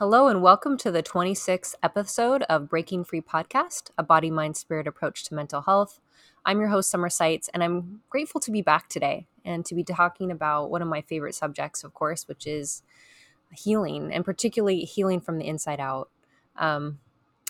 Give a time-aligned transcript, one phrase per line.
[0.00, 4.86] Hello, and welcome to the 26th episode of Breaking Free Podcast, a body, mind, spirit
[4.86, 6.00] approach to mental health.
[6.46, 9.84] I'm your host, Summer Seitz, and I'm grateful to be back today and to be
[9.84, 12.82] talking about one of my favorite subjects, of course, which is
[13.52, 16.08] healing, and particularly healing from the inside out.
[16.56, 16.98] Um,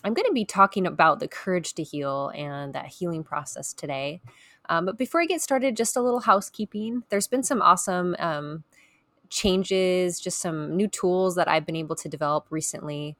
[0.03, 4.23] I'm going to be talking about the courage to heal and that healing process today.
[4.69, 7.05] Um, but before I get started, just a little housekeeping.
[7.11, 8.65] There's been some awesome um,
[9.31, 13.17] changes, just some new tools that I've been able to develop recently.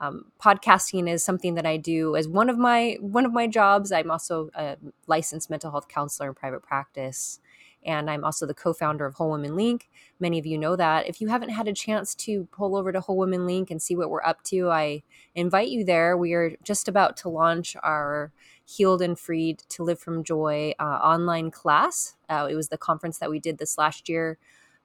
[0.00, 3.90] Um, podcasting is something that I do as one of my one of my jobs.
[3.90, 4.76] I'm also a
[5.08, 7.40] licensed mental health counselor in private practice,
[7.84, 9.90] and I'm also the co-founder of Whole Women Link.
[10.20, 11.08] Many of you know that.
[11.08, 13.96] If you haven't had a chance to pull over to Whole Women Link and see
[13.96, 15.02] what we're up to, I
[15.34, 16.16] invite you there.
[16.16, 18.30] We are just about to launch our
[18.64, 22.14] Healed and Freed to Live from Joy uh, online class.
[22.28, 24.38] Uh, it was the conference that we did this last year.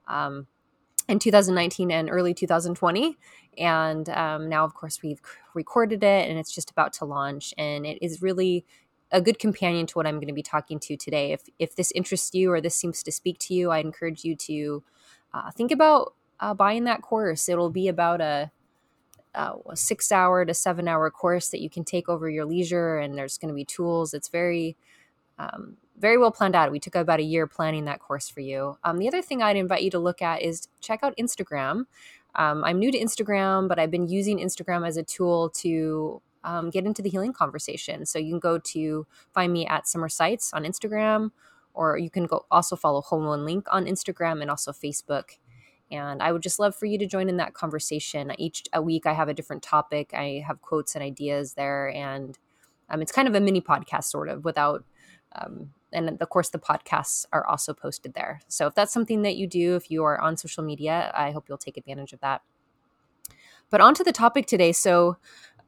[0.07, 0.47] Um,
[1.07, 3.17] in 2019 and early 2020
[3.57, 5.21] and um, now of course we've
[5.53, 7.53] recorded it and it's just about to launch.
[7.57, 8.65] And it is really
[9.11, 11.33] a good companion to what i'm going to be talking to today.
[11.33, 14.35] If if this interests you or this seems to speak to you i encourage you
[14.35, 14.83] to
[15.33, 17.47] uh, think about uh, buying that course.
[17.49, 18.51] It'll be about a,
[19.33, 23.17] a six hour to seven hour course that you can take over your leisure and
[23.17, 24.13] there's going to be tools.
[24.13, 24.75] It's very
[25.43, 26.71] um, very well planned out.
[26.71, 28.77] We took about a year planning that course for you.
[28.83, 31.85] Um, the other thing I'd invite you to look at is check out Instagram.
[32.35, 36.69] Um, I'm new to Instagram, but I've been using Instagram as a tool to um,
[36.69, 38.05] get into the healing conversation.
[38.05, 41.31] So you can go to find me at Summer Seitz on Instagram,
[41.73, 45.37] or you can go also follow Whole Women Link on Instagram and also Facebook.
[45.91, 48.33] And I would just love for you to join in that conversation.
[48.39, 50.11] Each a week, I have a different topic.
[50.13, 52.37] I have quotes and ideas there, and
[52.89, 54.83] um, it's kind of a mini podcast, sort of, without
[55.35, 58.41] um, and of course the podcasts are also posted there.
[58.47, 61.45] So if that's something that you do if you are on social media i hope
[61.47, 62.41] you'll take advantage of that.
[63.69, 64.71] But on to the topic today.
[64.71, 65.17] So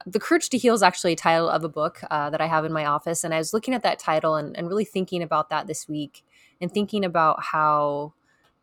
[0.05, 2.65] the courage to heal is actually a title of a book uh, that i have
[2.65, 5.49] in my office and i was looking at that title and, and really thinking about
[5.49, 6.23] that this week
[6.61, 8.13] and thinking about how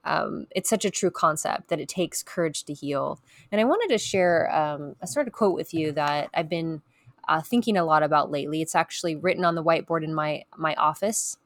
[0.04, 3.20] um, it's such a true concept that it takes courage to heal.
[3.50, 6.82] And i wanted to share um, a sort of quote with you that i've been
[7.28, 10.74] uh, thinking a lot about lately it's actually written on the whiteboard in my my
[10.74, 11.36] office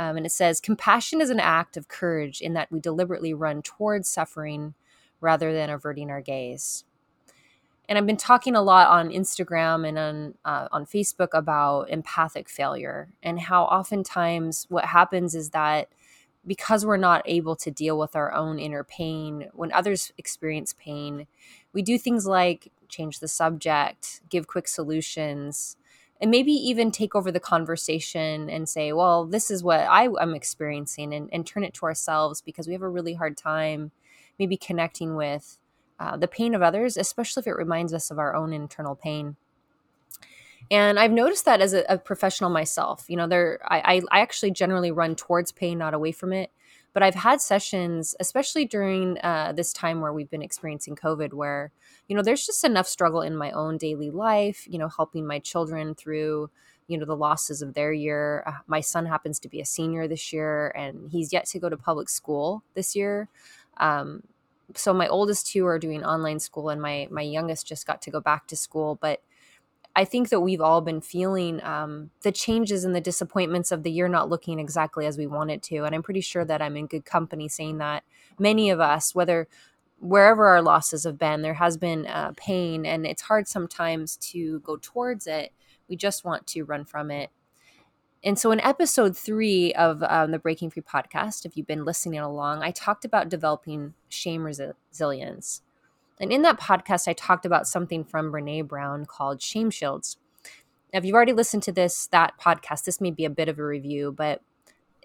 [0.00, 3.60] um, and it says, compassion is an act of courage in that we deliberately run
[3.60, 4.72] towards suffering
[5.20, 6.84] rather than averting our gaze.
[7.86, 12.48] And I've been talking a lot on Instagram and on, uh, on Facebook about empathic
[12.48, 15.88] failure and how oftentimes what happens is that
[16.46, 21.26] because we're not able to deal with our own inner pain, when others experience pain,
[21.72, 25.76] we do things like change the subject, give quick solutions,
[26.20, 30.34] and maybe even take over the conversation and say, well, this is what I, am
[30.34, 33.92] experiencing, and, and turn it to ourselves because we have a really hard time
[34.38, 35.58] maybe connecting with
[35.98, 39.36] uh, the pain of others, especially if it reminds us of our own internal pain.
[40.70, 44.52] And I've noticed that as a, a professional myself, you know, there I, I actually
[44.52, 46.50] generally run towards pain, not away from it.
[46.92, 51.70] But I've had sessions, especially during uh, this time where we've been experiencing COVID, where,
[52.08, 55.38] you know, there's just enough struggle in my own daily life, you know, helping my
[55.38, 56.50] children through,
[56.88, 58.42] you know, the losses of their year.
[58.44, 61.68] Uh, my son happens to be a senior this year and he's yet to go
[61.68, 63.28] to public school this year.
[63.76, 64.24] Um,
[64.74, 68.10] so my oldest two are doing online school and my my youngest just got to
[68.10, 69.20] go back to school but
[69.96, 73.90] I think that we've all been feeling um, the changes and the disappointments of the
[73.90, 75.78] year not looking exactly as we want it to.
[75.78, 78.04] And I'm pretty sure that I'm in good company saying that
[78.38, 79.48] many of us, whether
[79.98, 84.60] wherever our losses have been, there has been uh, pain, and it's hard sometimes to
[84.60, 85.52] go towards it.
[85.88, 87.30] We just want to run from it.
[88.22, 92.20] And so, in episode three of um, the Breaking Free podcast, if you've been listening
[92.20, 95.62] along, I talked about developing shame resilience.
[96.20, 100.18] And in that podcast, I talked about something from Brene Brown called shame shields.
[100.92, 103.58] Now, if you've already listened to this, that podcast, this may be a bit of
[103.58, 104.42] a review, but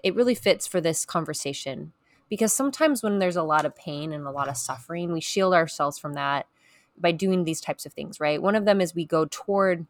[0.04, 1.92] it really fits for this conversation
[2.28, 5.54] because sometimes when there's a lot of pain and a lot of suffering, we shield
[5.54, 6.46] ourselves from that
[6.98, 8.42] by doing these types of things, right?
[8.42, 9.86] One of them is we go toward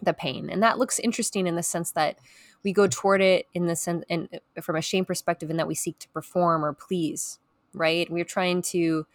[0.00, 0.48] the pain.
[0.50, 2.18] And that looks interesting in the sense that
[2.62, 4.28] we go toward it in the sense and
[4.60, 7.38] from a shame perspective in that we seek to perform or please,
[7.72, 8.10] right?
[8.10, 9.06] We're trying to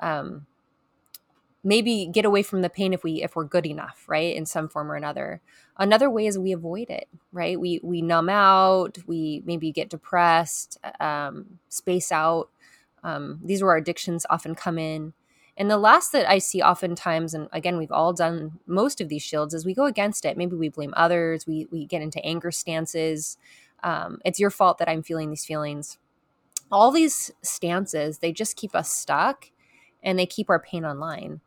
[0.00, 0.46] um,
[1.66, 4.68] maybe get away from the pain if we if we're good enough right in some
[4.68, 5.42] form or another.
[5.76, 7.60] Another way is we avoid it right?
[7.60, 12.48] We we numb out we maybe get depressed um, space out.
[13.02, 15.12] Um, these are where addictions often come in.
[15.58, 19.22] And the last that i see oftentimes and again we've all done most of these
[19.22, 20.36] shields is we go against it.
[20.36, 23.36] Maybe we blame others we we get into anger stances.
[23.82, 25.98] Um, it's your fault that i'm feeling these feelings.
[26.70, 29.50] All these stances they just keep us stuck
[30.02, 31.40] and they keep our pain online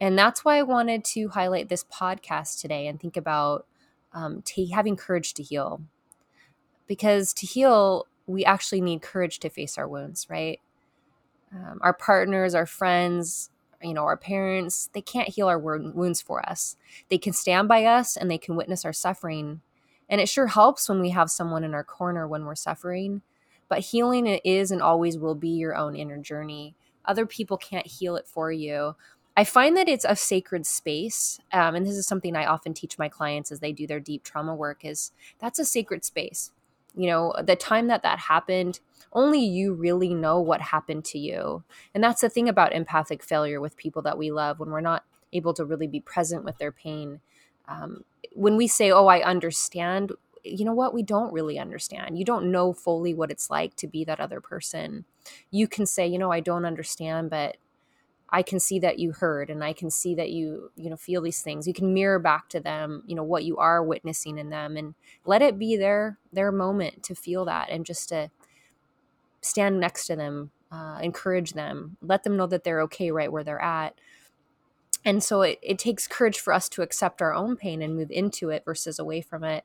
[0.00, 3.66] And that's why I wanted to highlight this podcast today and think about
[4.12, 5.82] um, t- having courage to heal.
[6.86, 10.60] Because to heal, we actually need courage to face our wounds, right?
[11.52, 13.50] Um, our partners, our friends,
[13.82, 16.76] you know, our parents, they can't heal our wounds for us.
[17.08, 19.60] They can stand by us and they can witness our suffering.
[20.08, 23.22] And it sure helps when we have someone in our corner when we're suffering.
[23.68, 26.74] But healing it is and always will be your own inner journey.
[27.04, 28.96] Other people can't heal it for you.
[29.36, 32.98] I find that it's a sacred space, um, and this is something I often teach
[32.98, 34.84] my clients as they do their deep trauma work.
[34.84, 36.50] Is that's a sacred space.
[36.96, 38.80] You know, the time that that happened,
[39.12, 41.62] only you really know what happened to you,
[41.94, 45.04] and that's the thing about empathic failure with people that we love when we're not
[45.32, 47.20] able to really be present with their pain.
[47.68, 48.04] Um,
[48.34, 50.12] when we say, "Oh, I understand,"
[50.44, 50.92] you know what?
[50.92, 52.18] We don't really understand.
[52.18, 55.04] You don't know fully what it's like to be that other person.
[55.50, 57.56] You can say, "You know, I don't understand," but
[58.32, 61.20] I can see that you heard and I can see that you, you know, feel
[61.20, 61.66] these things.
[61.66, 64.94] You can mirror back to them, you know, what you are witnessing in them and
[65.24, 68.30] let it be their their moment to feel that and just to
[69.42, 73.44] stand next to them, uh, encourage them, let them know that they're okay right where
[73.44, 73.98] they're at.
[75.04, 78.10] And so it, it takes courage for us to accept our own pain and move
[78.10, 79.64] into it versus away from it.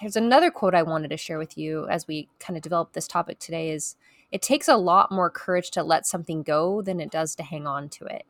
[0.00, 3.08] There's another quote I wanted to share with you as we kind of develop this
[3.08, 3.96] topic today is
[4.32, 7.66] it takes a lot more courage to let something go than it does to hang
[7.66, 8.24] on to it.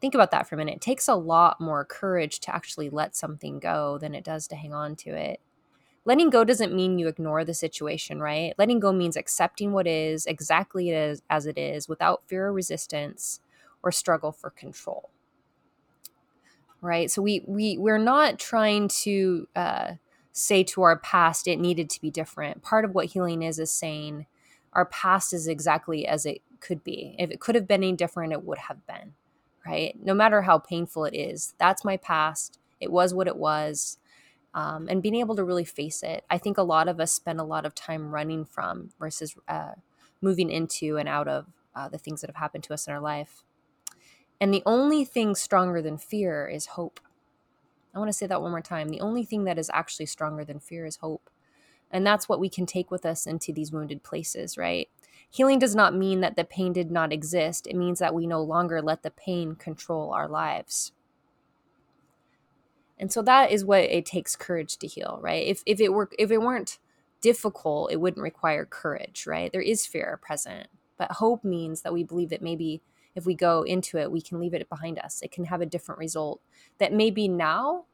[0.00, 0.76] Think about that for a minute.
[0.76, 4.56] It takes a lot more courage to actually let something go than it does to
[4.56, 5.40] hang on to it.
[6.04, 8.54] Letting go doesn't mean you ignore the situation, right?
[8.58, 13.38] Letting go means accepting what is exactly as, it is without fear or resistance
[13.84, 15.10] or struggle for control.
[16.80, 17.08] Right?
[17.08, 19.92] So we we we're not trying to uh,
[20.32, 22.62] say to our past it needed to be different.
[22.62, 24.26] Part of what healing is is saying
[24.72, 27.14] our past is exactly as it could be.
[27.18, 29.12] If it could have been any different, it would have been,
[29.66, 29.94] right?
[30.02, 32.58] No matter how painful it is, that's my past.
[32.80, 33.98] It was what it was.
[34.54, 36.24] Um, and being able to really face it.
[36.28, 39.72] I think a lot of us spend a lot of time running from versus uh,
[40.20, 43.00] moving into and out of uh, the things that have happened to us in our
[43.00, 43.44] life.
[44.40, 47.00] And the only thing stronger than fear is hope.
[47.94, 48.88] I want to say that one more time.
[48.88, 51.28] The only thing that is actually stronger than fear is hope.
[51.90, 54.88] And that's what we can take with us into these wounded places, right?
[55.28, 57.66] Healing does not mean that the pain did not exist.
[57.66, 60.92] It means that we no longer let the pain control our lives.
[62.98, 65.46] And so that is what it takes courage to heal, right?
[65.46, 66.78] If if it were if it weren't
[67.20, 69.50] difficult, it wouldn't require courage, right?
[69.50, 70.68] There is fear present,
[70.98, 72.80] but hope means that we believe that maybe
[73.14, 75.20] if we go into it, we can leave it behind us.
[75.22, 76.40] It can have a different result
[76.78, 77.84] that maybe now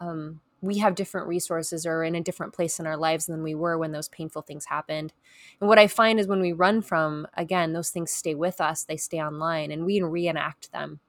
[0.00, 3.54] um, we have different resources or in a different place in our lives than we
[3.54, 5.12] were when those painful things happened.
[5.60, 8.84] And what I find is when we run from, again, those things stay with us,
[8.84, 11.00] they stay online, and we reenact them.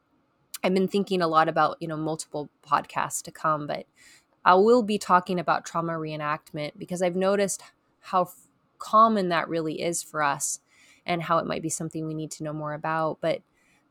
[0.64, 3.86] I've been thinking a lot about, you know, multiple podcasts to come, but
[4.44, 7.62] I will be talking about trauma reenactment because I've noticed
[8.00, 8.30] how
[8.80, 10.60] common that really is for us
[11.08, 13.18] and how it might be something we need to know more about.
[13.22, 13.42] But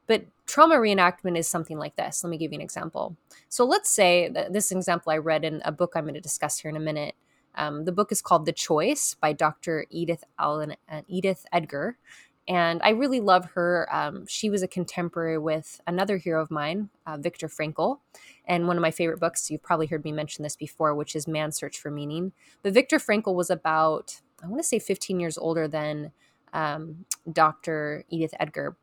[0.06, 2.22] but trauma reenactment is something like this.
[2.22, 3.16] Let me give you an example.
[3.48, 6.60] So let's say that this example I read in a book I'm going to discuss
[6.60, 7.16] here in a minute.
[7.56, 9.86] Um, the book is called The Choice by Dr.
[9.90, 11.96] Edith Allen and uh, Edith Eger.
[12.48, 13.88] And I really love her.
[13.90, 17.98] Um, she was a contemporary with another hero of mine, uh, Viktor Frankl.
[18.44, 21.26] And one of my favorite books, you've probably heard me mention this before, which is
[21.26, 22.32] Man's Search for Meaning.
[22.62, 26.12] But Viktor Frankl was about, I want to say 15 years older than
[26.56, 28.04] um, Dr.
[28.08, 28.76] Edith Eger.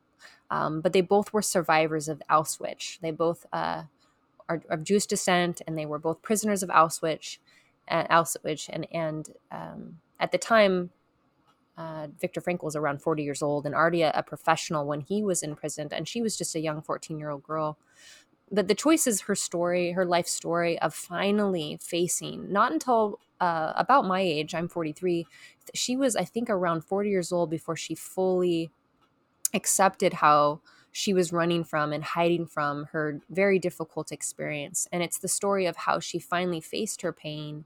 [0.50, 3.00] Um, but they both were survivors of Auschwitz.
[3.00, 3.84] They both uh,
[4.48, 7.38] are of Jewish descent, and they were both prisoners of Auschwitz.
[7.90, 10.90] Uh, Auschwitz, and and um, at the time,
[11.76, 15.42] uh, Viktor Frankl was around 40 years old and already a, professional when he was
[15.42, 17.76] in prison, and she was just a young 14 year old girl.
[18.52, 23.72] But the choice is her story, her life story of finally facing, not until uh,
[23.76, 25.26] about my age, I'm 43.
[25.74, 28.70] She was, I think, around 40 years old before she fully
[29.54, 30.60] accepted how
[30.92, 34.88] she was running from and hiding from her very difficult experience.
[34.92, 37.64] And it's the story of how she finally faced her pain,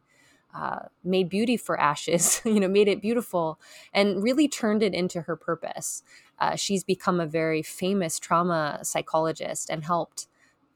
[0.54, 3.60] uh, made beauty for ashes, you know, made it beautiful,
[3.92, 6.02] and really turned it into her purpose.
[6.38, 10.26] Uh, she's become a very famous trauma psychologist and helped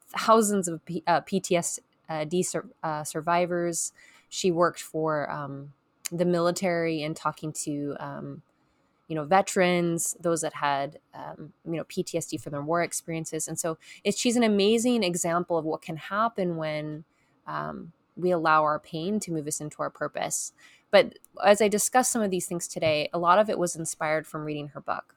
[0.08, 3.92] thousands of P- uh, PTSD sur- uh, survivors.
[4.28, 5.72] She worked for um,
[6.12, 8.42] the military and talking to um,
[9.08, 13.58] you know veterans those that had um, you know ptsd from their war experiences and
[13.58, 17.04] so it's she's an amazing example of what can happen when
[17.46, 20.52] um, we allow our pain to move us into our purpose
[20.90, 24.26] but as i discuss some of these things today a lot of it was inspired
[24.26, 25.16] from reading her book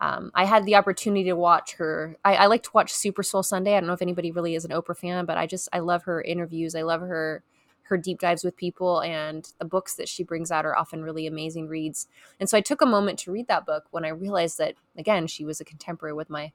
[0.00, 2.16] um, I had the opportunity to watch her.
[2.24, 3.74] I, I, like to watch Super Soul Sunday.
[3.74, 6.02] I don't know if anybody really is an Oprah fan, but I just I love
[6.02, 6.74] her interviews.
[6.74, 7.42] I love her
[7.84, 11.26] her deep dives with people, and the books that she brings out are often really
[11.26, 12.08] amazing reads.
[12.40, 15.26] And so I took a moment to read that book when I realized that again
[15.26, 16.52] she was a contemporary with my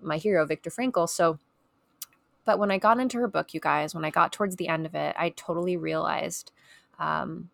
[0.00, 1.08] my hero Viktor Frankl.
[1.08, 1.38] So,
[2.44, 4.86] but when I got into her book, you guys, when I got towards the end
[4.86, 6.52] of it, I totally realized.
[6.98, 7.50] Um,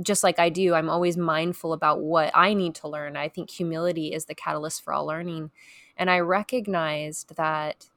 [0.00, 3.16] just like I do, I'm always mindful about what I need to learn.
[3.16, 5.50] I think humility is the catalyst for all learning.
[5.96, 7.89] And I recognized that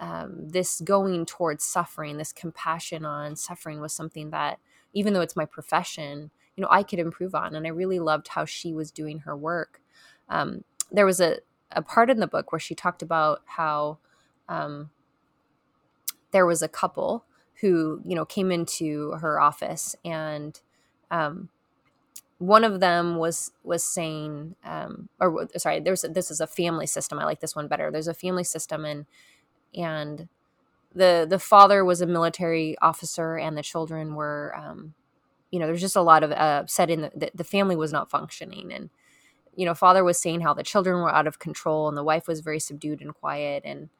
[0.00, 4.58] um, this going towards suffering, this compassion on suffering was something that,
[4.94, 7.54] even though it's my profession, you know, I could improve on.
[7.54, 9.80] And I really loved how she was doing her work.
[10.28, 11.36] Um, there was a,
[11.70, 13.98] a part in the book where she talked about how
[14.48, 14.90] um,
[16.32, 17.24] there was a couple
[17.60, 20.60] who, you know, came into her office and
[21.10, 21.50] um,
[22.38, 26.86] one of them was was saying, um, or sorry, there's a, this is a family
[26.86, 27.18] system.
[27.18, 27.90] I like this one better.
[27.90, 29.04] There's a family system, and
[29.74, 30.28] and
[30.94, 34.94] the the father was a military officer, and the children were, um,
[35.50, 37.92] you know, there's just a lot of uh, said in the, the the family was
[37.92, 38.90] not functioning, and
[39.56, 42.26] you know, father was saying how the children were out of control, and the wife
[42.28, 43.90] was very subdued and quiet, and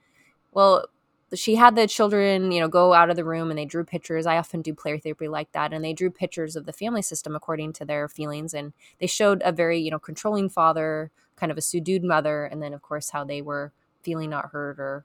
[0.52, 0.86] well,
[1.34, 4.26] she had the children, you know, go out of the room and they drew pictures.
[4.26, 5.72] I often do player therapy like that.
[5.72, 8.52] And they drew pictures of the family system according to their feelings.
[8.52, 12.62] And they showed a very, you know, controlling father, kind of a subdued mother, and
[12.62, 13.72] then, of course, how they were
[14.02, 15.04] feeling not heard or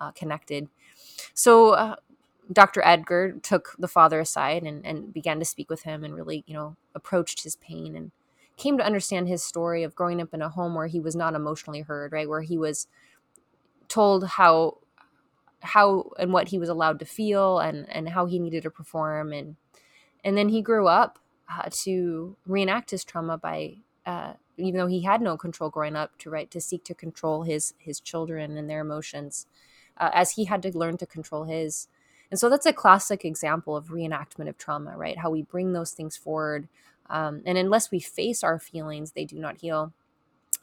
[0.00, 0.68] uh, connected.
[1.34, 1.96] So, uh,
[2.52, 2.82] Dr.
[2.86, 6.54] Eger took the father aside and, and began to speak with him and really, you
[6.54, 8.12] know, approached his pain and
[8.56, 11.34] came to understand his story of growing up in a home where he was not
[11.34, 12.28] emotionally heard, right?
[12.28, 12.86] Where he was
[13.88, 14.78] told how
[15.62, 19.32] how and what he was allowed to feel and and how he needed to perform
[19.32, 19.56] and
[20.24, 21.18] and then he grew up
[21.50, 26.16] uh, to reenact his trauma by uh, even though he had no control growing up
[26.18, 29.46] to right to seek to control his his children and their emotions
[29.98, 31.88] uh, as he had to learn to control his.
[32.30, 35.18] And so that's a classic example of reenactment of trauma right?
[35.18, 36.68] How we bring those things forward
[37.10, 39.92] um, and unless we face our feelings they do not heal.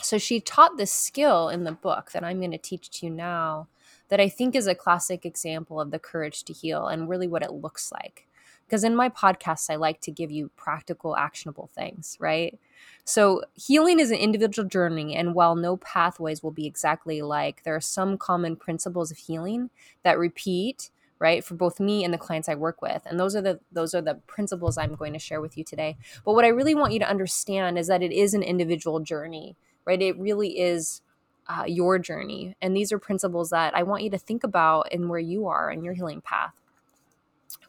[0.02, 3.12] So she taught this skill in the book that i'm going to teach to you
[3.12, 3.68] now
[4.12, 7.44] that I think is a classic example of the courage to heal and really what
[7.44, 8.28] it looks like.
[8.72, 12.58] Because in my podcasts, I like to give you practical, actionable things, right?
[13.04, 17.76] So, healing is an individual journey, and while no pathways will be exactly alike, there
[17.76, 19.72] are some common principles of healing
[20.04, 23.02] that repeat, right, for both me and the clients I work with.
[23.06, 25.98] And those are the those are the principles I'm going to share with you today.
[26.24, 29.58] But what I really want you to understand is that it is an individual journey,
[29.84, 30.02] right?
[30.02, 31.02] It really is
[31.50, 32.56] uh, your journey.
[32.62, 35.70] And these are principles that I want you to think about in where you are
[35.70, 36.54] in your healing path.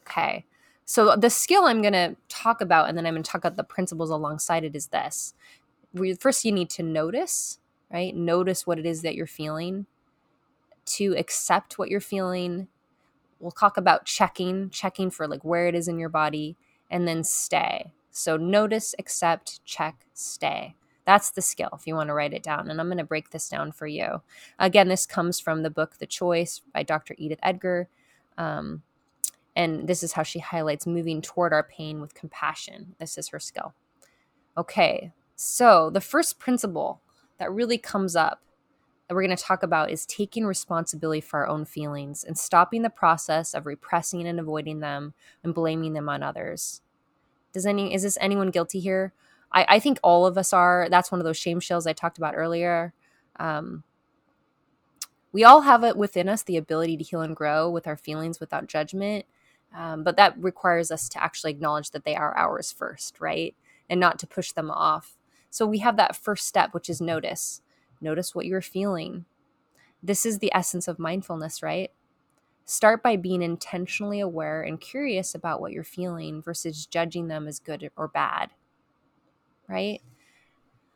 [0.07, 0.45] Okay.
[0.85, 3.55] So, the skill I'm going to talk about, and then I'm going to talk about
[3.55, 5.33] the principles alongside it, is this.
[5.93, 7.59] We, first, you need to notice,
[7.91, 8.15] right?
[8.15, 9.85] Notice what it is that you're feeling,
[10.85, 12.67] to accept what you're feeling.
[13.39, 16.57] We'll talk about checking, checking for like where it is in your body,
[16.91, 17.91] and then stay.
[18.11, 20.75] So, notice, accept, check, stay.
[21.05, 22.69] That's the skill if you want to write it down.
[22.69, 24.21] And I'm going to break this down for you.
[24.59, 27.15] Again, this comes from the book The Choice by Dr.
[27.17, 27.89] Edith Eger.
[28.37, 28.83] Um,
[29.55, 32.95] and this is how she highlights moving toward our pain with compassion.
[32.99, 33.73] This is her skill.
[34.57, 37.01] Okay, so the first principle
[37.37, 38.41] that really comes up
[39.07, 42.81] that we're going to talk about is taking responsibility for our own feelings and stopping
[42.81, 46.81] the process of repressing and avoiding them and blaming them on others.
[47.51, 49.13] Does any is this anyone guilty here?
[49.51, 50.87] I, I think all of us are.
[50.89, 52.93] That's one of those shame shields I talked about earlier.
[53.39, 53.83] Um,
[55.31, 58.39] we all have it within us the ability to heal and grow with our feelings
[58.39, 59.25] without judgment.
[59.75, 63.55] Um, but that requires us to actually acknowledge that they are ours first, right?
[63.89, 65.17] And not to push them off.
[65.49, 67.61] So we have that first step, which is notice.
[68.01, 69.25] Notice what you're feeling.
[70.01, 71.91] This is the essence of mindfulness, right?
[72.65, 77.59] Start by being intentionally aware and curious about what you're feeling versus judging them as
[77.59, 78.51] good or bad
[79.67, 80.01] right?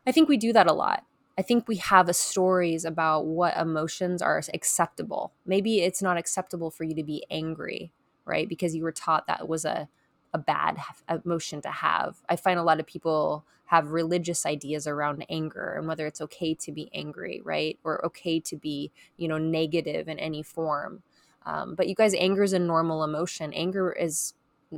[0.06, 1.04] I think we do that a lot.
[1.38, 5.34] I think we have stories about what emotions are acceptable.
[5.46, 7.92] Maybe it's not acceptable for you to be angry,
[8.28, 8.50] right?
[8.50, 9.88] Because you were taught that was a,
[10.34, 10.78] a bad
[11.10, 12.18] emotion to have.
[12.30, 16.54] I find a lot of people have religious ideas around anger and whether it's okay
[16.56, 17.80] to be angry, right?
[17.84, 21.04] Or okay to be, you know, negative in any form.
[21.46, 23.54] Um, but you guys, anger is a normal emotion.
[23.54, 24.34] Anger is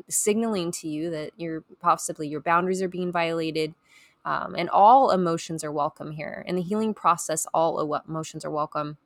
[0.10, 3.74] signaling to you that you're possibly your boundaries are being violated
[4.26, 8.98] um, and all emotions are welcome here in the healing process all emotions are welcome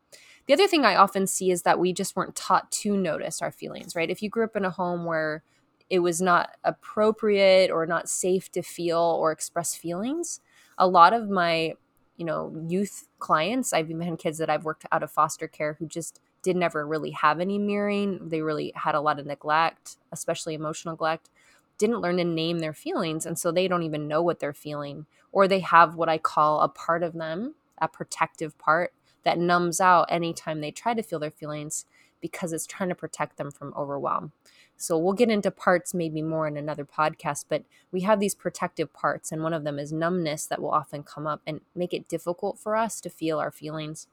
[0.48, 3.52] the other thing i often see is that we just weren't taught to notice our
[3.52, 4.10] feelings right?
[4.10, 5.44] If you grew up in a home where
[5.90, 10.40] it was not appropriate or not safe to feel or express feelings
[10.78, 11.74] a lot of my
[12.18, 15.76] you know youth clients i've even had kids that i've worked out of foster care
[15.80, 18.20] who just did never really have any mirroring.
[18.28, 21.30] They really had a lot of neglect especially emotional neglect
[21.78, 25.06] didn't learn to name their feelings and so they don't even know what they're feeling
[25.32, 29.80] or they have what i call a part of them a protective part that numbs
[29.80, 31.86] out anytime they try to feel their feelings
[32.22, 34.32] because it's trying to protect them from overwhelm
[34.77, 38.92] so we'll get into parts maybe more in another podcast, but we have these protective
[38.94, 42.08] parts, and one of them is numbness that will often come up and make it
[42.08, 44.08] difficult for us to feel our feelings.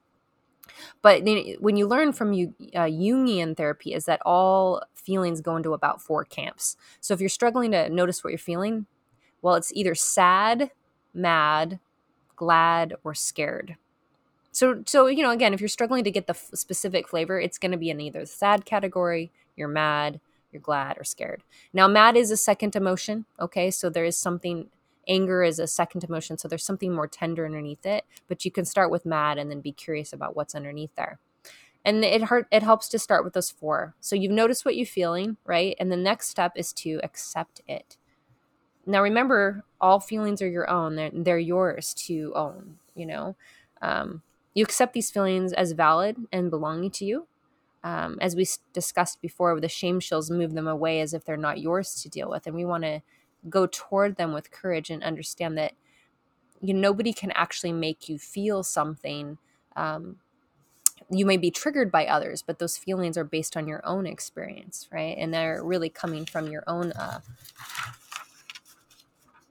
[1.03, 1.23] But
[1.59, 6.25] when you learn from uh, Jungian therapy, is that all feelings go into about four
[6.25, 6.77] camps.
[7.01, 8.87] So if you're struggling to notice what you're feeling,
[9.43, 10.71] well, it's either sad,
[11.13, 11.81] mad,
[12.37, 13.77] glad, or scared.
[14.61, 17.57] So, so you know, again, if you're struggling to get the f- specific flavor, it's
[17.57, 20.21] going to be in either the sad category, you're mad,
[20.53, 21.43] you're glad or scared.
[21.73, 23.25] Now, mad is a second emotion.
[23.41, 23.71] Okay.
[23.71, 24.69] So there is something,
[25.09, 26.37] anger is a second emotion.
[26.37, 28.05] So there's something more tender underneath it.
[28.29, 31.21] But you can start with mad and then be curious about what's underneath there.
[31.83, 33.95] And it hurt, it helps to start with those four.
[34.01, 35.75] So you've noticed what you're feeling, right?
[35.81, 37.97] And the next step is to accept it.
[38.85, 40.97] Now remember, all feelings are your own.
[40.97, 43.37] They're, they're yours to own, you know.
[43.81, 44.21] Um,
[44.55, 47.27] you accept these feelings as valid and belonging to you
[47.83, 51.61] um, as we discussed before, the shame shields move them away as if they're not
[51.61, 52.47] yours to deal with.
[52.47, 53.01] And we want to
[53.49, 55.73] go toward them with courage and understand that
[56.61, 59.39] you know, nobody can actually make you feel something.
[59.77, 60.17] Um,
[61.11, 64.89] you may be triggered by others, but those feelings are based on your own experience,
[64.93, 65.17] right?
[65.19, 67.21] And they're really coming from your own uh,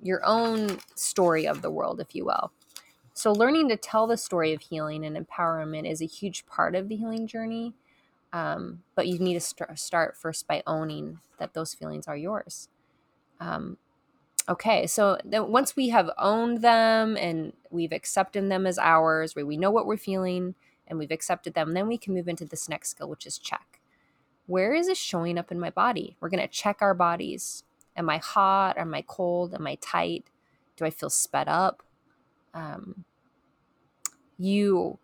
[0.02, 2.52] your own story of the world, if you will.
[3.20, 6.88] So, learning to tell the story of healing and empowerment is a huge part of
[6.88, 7.74] the healing journey.
[8.32, 12.70] Um, but you need to st- start first by owning that those feelings are yours.
[13.42, 13.76] Um,
[14.48, 19.46] okay, so then once we have owned them and we've accepted them as ours, where
[19.46, 20.56] we know what we're feeling
[20.88, 23.82] and we've accepted them, then we can move into this next skill, which is check.
[24.46, 26.16] Where is it showing up in my body?
[26.22, 27.66] We're going to check our bodies.
[27.98, 28.78] Am I hot?
[28.78, 29.54] Am I cold?
[29.54, 30.28] Am I tight?
[30.78, 31.84] Do I feel sped up?
[32.54, 33.04] Um,
[34.40, 34.98] you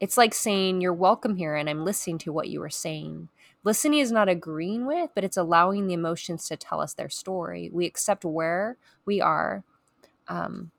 [0.00, 3.28] it's like saying, You're welcome here, and I'm listening to what you are saying.
[3.62, 7.70] Listening is not agreeing with, but it's allowing the emotions to tell us their story.
[7.72, 9.64] We accept where we are.
[10.28, 10.70] Um,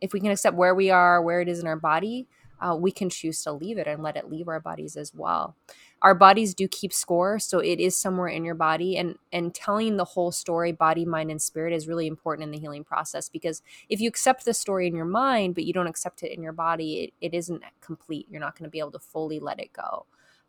[0.00, 2.26] if we can accept where we are, where it is in our body,
[2.60, 5.54] uh, we can choose to leave it and let it leave our bodies as well
[6.02, 9.96] our bodies do keep score so it is somewhere in your body and and telling
[9.96, 13.62] the whole story body mind and spirit is really important in the healing process because
[13.88, 16.52] if you accept the story in your mind but you don't accept it in your
[16.52, 18.26] body it, it isn't complete.
[18.30, 20.06] You're not going to be able to fully let it go.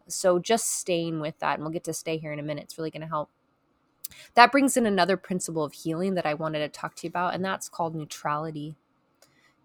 [0.07, 2.77] So just staying with that and we'll get to stay here in a minute it's
[2.77, 3.29] really going to help.
[4.35, 7.33] That brings in another principle of healing that i wanted to talk to you about
[7.33, 8.75] and that's called neutrality.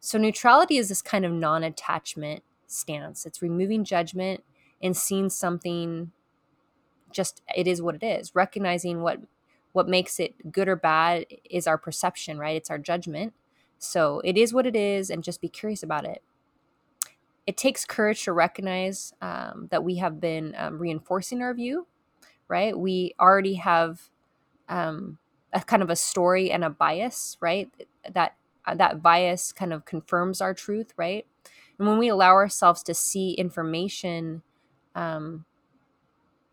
[0.01, 3.25] So neutrality is this kind of non-attachment stance.
[3.25, 4.43] It's removing judgment
[4.83, 6.13] and seeing something
[7.13, 8.35] just it is what it is.
[8.35, 9.21] Recognizing what
[9.73, 12.57] what makes it good or bad is our perception right?
[12.57, 13.35] It's our judgment.
[13.79, 16.23] So it is what it is and just be curious about it.
[17.47, 21.87] It takes courage to recognize um, that we have been um, reinforcing our view
[22.49, 22.79] right?
[22.79, 24.11] We already have
[24.69, 25.19] um,
[25.53, 27.71] a kind of a story and a bias right?
[28.13, 28.37] That
[28.77, 31.27] that bias kind of confirms our truth right?
[31.79, 34.43] And when we allow ourselves to see information
[34.95, 35.45] um,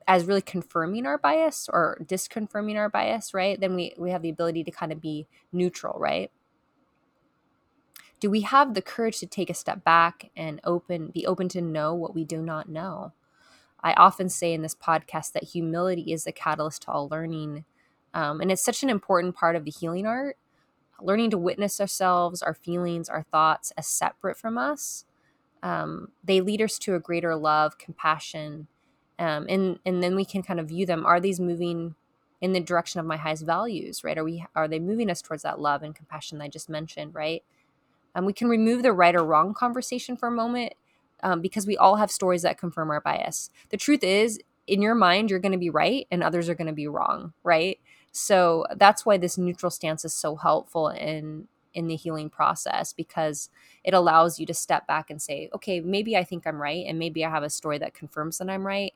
[0.08, 3.60] as really confirming our bias or disconfirming our bias, right?
[3.60, 6.32] Then we we have the ability to kind of be neutral, right?
[8.20, 11.62] Do we have the courage to take a step back and open be open to
[11.62, 13.14] know what we do not know?
[13.82, 17.66] I often say in this podcast that humility is the catalyst to all learning.
[18.14, 20.38] Um, and it's such an important part of the healing art.
[21.02, 25.06] Learning to witness ourselves, our feelings, our thoughts as separate from us
[25.64, 28.68] um, they lead us to a greater love, compassion,
[29.18, 31.06] um, and and then we can kind of view them.
[31.06, 31.96] Are these moving
[32.42, 34.04] in the direction of my highest values?
[34.04, 34.18] Right?
[34.18, 37.14] Are we are they moving us towards that love and compassion I just mentioned?
[37.14, 37.44] Right?
[38.16, 40.74] And um, we can remove the right or wrong conversation for a moment
[41.22, 43.52] um, because we all have stories that confirm our bias.
[43.70, 46.68] The truth is, in your mind, you're going to be right, and others are going
[46.68, 47.34] to be wrong.
[47.44, 47.80] Right?
[48.12, 51.48] So that's why this neutral stance is so helpful in
[51.80, 53.50] in the healing process because
[53.84, 57.00] it allows you to step back and say, okay, maybe I think I'm right, and
[57.00, 58.94] maybe I have a story that confirms that I'm right.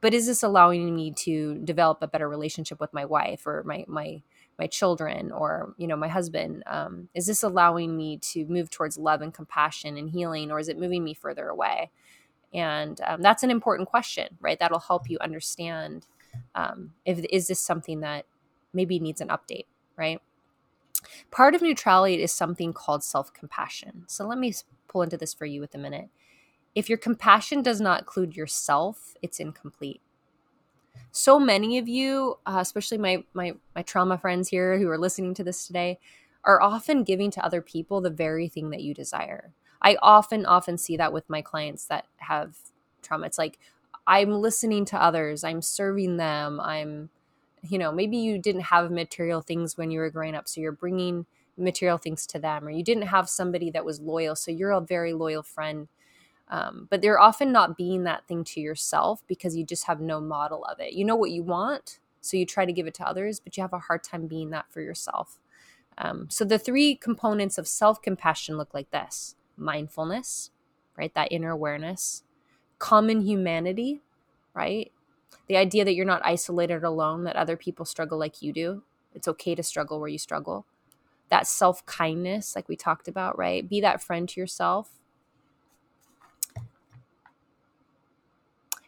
[0.00, 3.84] But is this allowing me to develop a better relationship with my wife or my
[3.88, 4.22] my
[4.58, 6.62] my children or you know my husband?
[6.66, 10.68] Um, is this allowing me to move towards love and compassion and healing, or is
[10.68, 11.90] it moving me further away?
[12.52, 14.58] And um, that's an important question, right?
[14.58, 16.06] That'll help you understand
[16.54, 18.24] um, if is this something that
[18.72, 20.20] maybe needs an update, right?
[21.30, 24.04] Part of neutrality is something called self compassion.
[24.06, 24.52] So let me
[24.88, 26.08] pull into this for you with a minute.
[26.74, 30.00] If your compassion does not include yourself, it's incomplete.
[31.10, 35.34] So many of you, uh, especially my, my my trauma friends here who are listening
[35.34, 35.98] to this today,
[36.44, 39.52] are often giving to other people the very thing that you desire.
[39.80, 42.56] I often often see that with my clients that have
[43.02, 43.26] trauma.
[43.26, 43.58] It's like
[44.06, 47.10] I'm listening to others, I'm serving them, I'm
[47.62, 50.72] you know, maybe you didn't have material things when you were growing up, so you're
[50.72, 54.70] bringing material things to them, or you didn't have somebody that was loyal, so you're
[54.72, 55.88] a very loyal friend.
[56.48, 60.20] Um, but they're often not being that thing to yourself because you just have no
[60.20, 60.94] model of it.
[60.94, 63.62] You know what you want, so you try to give it to others, but you
[63.62, 65.38] have a hard time being that for yourself.
[65.98, 70.50] Um, so the three components of self compassion look like this mindfulness,
[70.96, 71.12] right?
[71.14, 72.22] That inner awareness,
[72.78, 74.02] common humanity,
[74.54, 74.92] right?
[75.48, 78.82] The idea that you're not isolated alone, that other people struggle like you do.
[79.14, 80.66] It's okay to struggle where you struggle.
[81.30, 83.68] That self kindness, like we talked about, right?
[83.68, 84.90] Be that friend to yourself.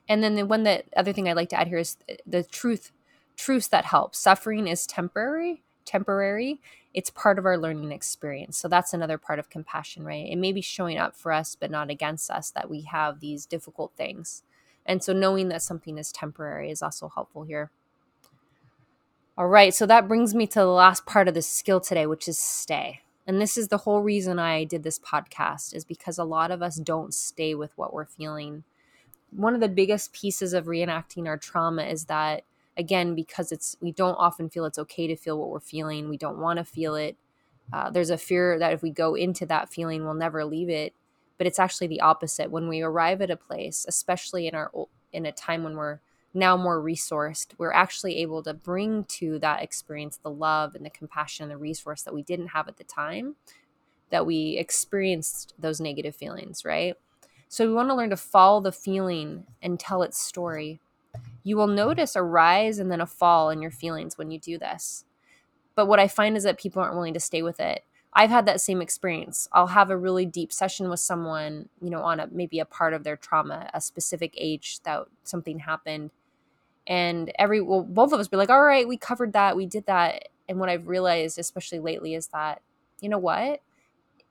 [0.09, 1.97] And then the one that other thing I'd like to add here is
[2.27, 2.93] the truth,
[3.37, 4.15] truths that help.
[4.15, 6.61] Suffering is temporary, temporary.
[6.93, 8.59] It's part of our learning experience.
[8.59, 10.27] So that's another part of compassion, right?
[10.29, 13.47] It may be showing up for us, but not against us that we have these
[13.47, 14.43] difficult things.
[14.91, 17.71] And so knowing that something is temporary is also helpful here.
[19.39, 22.27] All right, so that brings me to the last part of the skill today, which
[22.27, 23.03] is stay.
[23.25, 26.61] And this is the whole reason I did this podcast is because a lot of
[26.61, 28.65] us don't stay with what we're feeling.
[29.31, 32.43] One of the biggest pieces of reenacting our trauma is that
[32.77, 36.09] again because it's we don't often feel it's okay to feel what we're feeling.
[36.09, 37.17] We don't want to feel it.
[37.73, 40.95] Uh, there's a fear that if we go into that feeling, we'll never leave it
[41.41, 42.51] but it's actually the opposite.
[42.51, 44.71] When we arrive at a place especially in our
[45.11, 46.01] in a time when we're
[46.35, 50.91] now more resourced we're actually able to bring to that experience the love and the
[50.91, 53.37] compassion and the resource that we didn't have at the time
[54.11, 56.97] that we experienced those negative feelings right?
[57.49, 60.79] So we want to learn to follow the feeling and tell its story.
[61.43, 64.59] You will notice a rise and then a fall in your feelings when you do
[64.59, 65.07] this.
[65.75, 68.47] But what i find is that people aren't willing to stay with it I've had
[68.47, 69.49] that same experience.
[69.53, 72.93] I'll have a really deep session with someone, you know, on a maybe a part
[72.93, 76.11] of their trauma, a specific age that something happened.
[76.87, 79.87] And every well, both of us be like, all right, we covered that, we did
[79.87, 80.29] that.
[80.49, 82.63] And what I've realized, especially lately, is that,
[83.01, 83.61] you know what?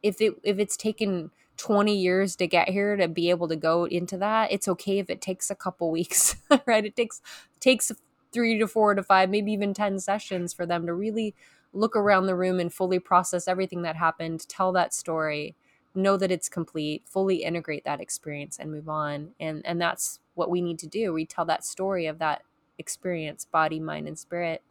[0.04, 3.86] If it if it's taken 20 years to get here to be able to go
[3.86, 6.36] into that, it's okay if it takes a couple weeks,
[6.68, 6.86] right?
[6.86, 7.22] It takes
[7.60, 7.92] takes
[8.34, 11.36] three to four to five, maybe even 10 sessions for them to really
[11.73, 15.55] look around the room and fully process everything that happened, tell that story,
[15.95, 19.32] know that it's complete, fully integrate that experience and move on.
[19.39, 21.13] And and that's what we need to do.
[21.13, 22.43] We tell that story of that
[22.77, 24.62] experience, body, mind, and spirit.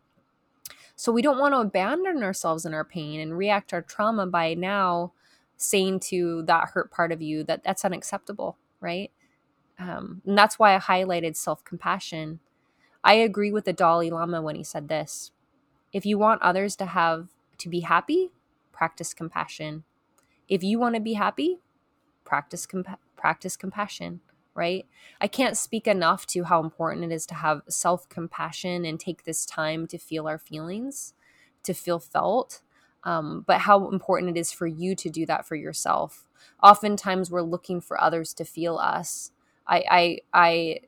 [0.97, 4.55] So we don't want to abandon ourselves in our pain and react our trauma by
[4.55, 5.13] now
[5.57, 9.11] saying to that hurt part of you that that's unacceptable, right?
[9.79, 12.41] Um, and that's why I highlighted self compassion.
[13.05, 15.33] I agree with the Dalai Lama when he said this
[15.93, 18.31] if you want others to have to be happy,
[18.73, 19.85] practice compassion.
[20.49, 21.59] If you want to be happy,
[22.25, 24.21] practice compa- practice compassion,
[24.55, 24.87] right?
[25.21, 29.45] I can't speak enough to how important it is to have self-compassion and take this
[29.45, 31.15] time to feel our feelings,
[31.65, 32.61] to feel felt.
[33.05, 36.29] Um, but how important it is for you to do that for yourself.
[36.63, 39.33] Oftentimes, we're looking for others to feel us.
[39.67, 40.81] I, I, I,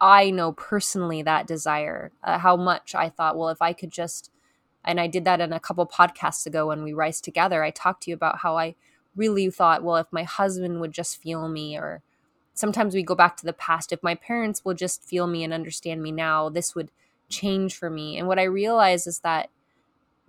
[0.00, 2.12] I know personally that desire.
[2.22, 4.30] Uh, how much I thought, well, if I could just
[4.84, 7.62] and I did that in a couple podcasts ago when we rise together.
[7.62, 8.74] I talked to you about how I
[9.16, 12.02] really thought, well, if my husband would just feel me, or
[12.54, 15.52] sometimes we go back to the past, if my parents will just feel me and
[15.52, 16.90] understand me now, this would
[17.28, 18.16] change for me.
[18.16, 19.50] And what I realized is that,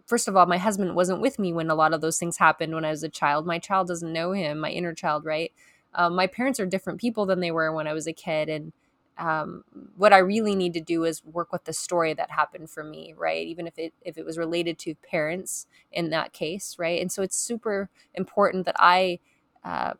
[0.05, 2.73] first of all, my husband wasn't with me when a lot of those things happened
[2.73, 3.45] when I was a child.
[3.45, 5.51] My child doesn't know him, my inner child, right?
[5.93, 8.49] Um, my parents are different people than they were when I was a kid.
[8.49, 8.73] And
[9.19, 9.63] um,
[9.97, 13.13] what I really need to do is work with the story that happened for me,
[13.17, 13.45] right?
[13.45, 17.01] Even if it if it was related to parents in that case, right?
[17.01, 19.19] And so it's super important that I
[19.63, 19.93] uh,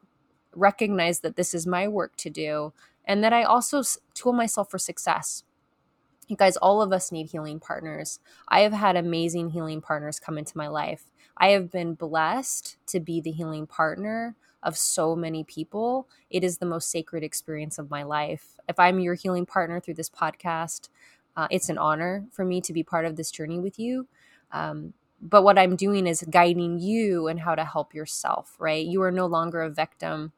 [0.56, 2.74] recognize that this is my work to do,
[3.06, 5.44] and that I also tool myself for success.
[6.28, 8.20] You guys, all of us need healing partners.
[8.48, 11.12] I have had amazing healing partners come into my life.
[11.38, 16.08] I have been blessed to be the healing partner of so many people.
[16.30, 18.56] It is the most sacred experience of my life.
[18.68, 20.90] If I'm your healing partner through this podcast,
[21.36, 24.08] uh, it's an honor for me to be part of this journey with you.
[24.52, 28.86] Um, but what I'm doing is guiding you and how to help yourself, right?
[28.86, 30.34] You are no longer a victim.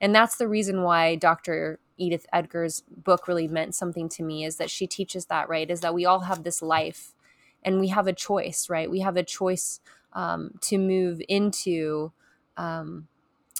[0.00, 1.78] And that's the reason why Dr.
[1.96, 5.70] Edith Eger's book really meant something to me is that she teaches that, right?
[5.70, 7.14] Is that we all have this life
[7.62, 8.90] and we have a choice, right?
[8.90, 9.80] We have a choice
[10.12, 12.12] um, to move into
[12.56, 13.08] um,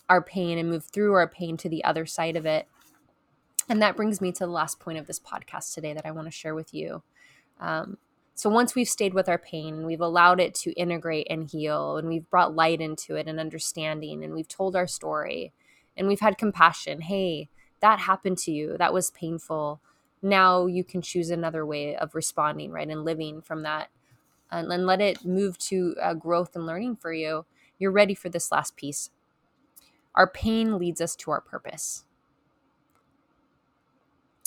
[0.09, 2.69] our pain and move through our pain to the other side of it.
[3.69, 6.27] And that brings me to the last point of this podcast today that I want
[6.27, 7.03] to share with you.
[7.61, 7.97] Um,
[8.35, 11.97] so once we've stayed with our pain and we've allowed it to integrate and heal,
[11.97, 15.53] and we've brought light into it and understanding, and we've told our story,
[15.97, 17.49] and we've had compassion hey,
[17.81, 19.81] that happened to you, that was painful.
[20.21, 22.88] Now you can choose another way of responding, right?
[22.88, 23.88] And living from that
[24.51, 27.45] and, and let it move to uh, growth and learning for you.
[27.79, 29.11] You're ready for this last piece.
[30.14, 32.05] Our pain leads us to our purpose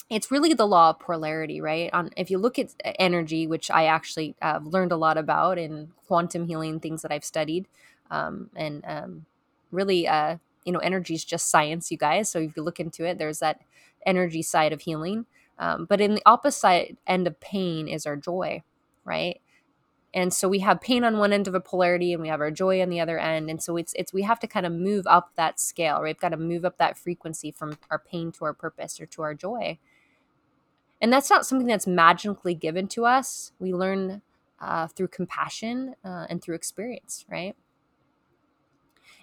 [0.10, 1.91] it's really the law of polarity, right?
[1.93, 5.60] On if you look at energy, which I actually have uh, learned a lot about
[5.60, 7.67] in quantum healing things that I've studied,
[8.12, 9.25] um, and um,
[9.71, 12.30] really, uh, you know, energy is just science, you guys.
[12.30, 13.62] So if you look into it, there's that
[14.06, 15.27] energy side of healing.
[15.60, 18.63] Um, but in the opposite end of pain is our joy,
[19.03, 19.41] right?
[20.13, 22.52] And so we have pain on one end of a polarity, and we have our
[22.52, 23.50] joy on the other end.
[23.50, 26.15] And so it's it's we have to kind of move up that scale, right?
[26.15, 29.22] We've got to move up that frequency from our pain to our purpose or to
[29.22, 29.78] our joy
[31.02, 33.52] and that's not something that's magically given to us.
[33.60, 34.22] We learn
[34.60, 37.56] uh, through compassion uh, and through experience, right?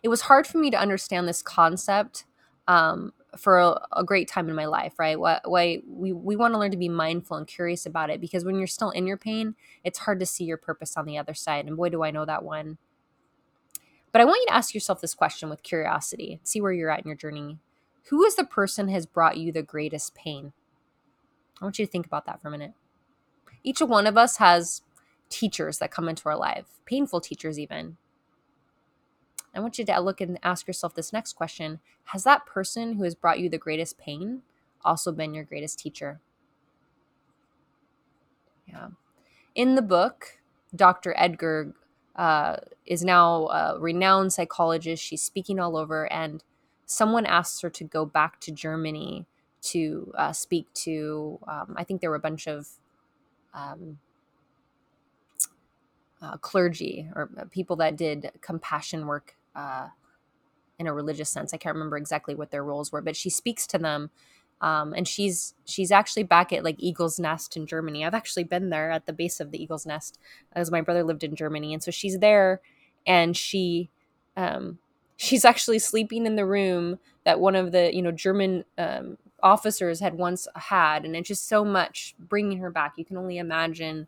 [0.03, 2.27] It was hard for me to understand this concept
[2.69, 5.19] um, for a, a, great time in my life, right?
[5.19, 8.45] Why, why we, we want to learn to be mindful and curious about it because
[8.45, 11.35] when you're still in your pain, it's hard to see your purpose on the other
[11.35, 11.67] side.
[11.67, 12.79] And boy, do I know that one.
[14.13, 17.01] But I want you to ask yourself this question with curiosity, see where you're at
[17.01, 17.59] in your journey.
[18.11, 20.53] Who is the person has brought you the greatest pain?
[21.61, 22.75] I want you to think about that for a minute.
[23.65, 24.83] Each one of us has
[25.31, 27.97] teachers that come into our life, painful teachers, even.
[29.55, 33.05] I want you to look and ask yourself this next question Has that person who
[33.05, 34.43] has brought you the greatest pain
[34.85, 36.21] also been your greatest teacher?
[38.67, 38.89] Yeah.
[39.55, 40.41] In the book,
[40.75, 41.15] Dr.
[41.23, 41.75] Eger
[42.17, 45.03] uh, is now a renowned psychologist.
[45.03, 46.43] She's speaking all over, and
[46.87, 49.27] someone asks her to go back to Germany
[49.63, 51.39] to uh, speak to.
[51.47, 52.69] Um, I think there were a bunch of
[53.55, 53.99] um,
[56.21, 59.89] uh, clergy or uh, people that did compassion work uh,
[60.79, 61.55] in a religious sense.
[61.55, 64.11] I can't remember exactly what their roles were, but she speaks to them.
[64.61, 68.05] Um, and she's she's actually back at like Eagle's Nest in Germany.
[68.05, 70.19] I've actually been there at the base of the Eagle's Nest,
[70.53, 72.61] as my brother lived in Germany, and so she's there,
[73.07, 73.91] and she
[74.37, 74.79] um,
[75.17, 80.01] she's actually sleeping in the room that one of the you know German um, officers
[80.01, 84.07] had once had and it's just so much bringing her back you can only imagine